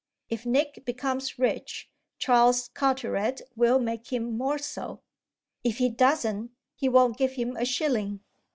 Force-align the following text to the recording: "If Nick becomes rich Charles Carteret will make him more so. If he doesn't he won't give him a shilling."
"If 0.29 0.47
Nick 0.47 0.83
becomes 0.83 1.37
rich 1.37 1.87
Charles 2.17 2.69
Carteret 2.69 3.39
will 3.55 3.77
make 3.77 4.11
him 4.11 4.35
more 4.35 4.57
so. 4.57 5.03
If 5.63 5.77
he 5.77 5.89
doesn't 5.89 6.49
he 6.73 6.89
won't 6.89 7.17
give 7.17 7.33
him 7.33 7.55
a 7.55 7.65
shilling." 7.65 8.21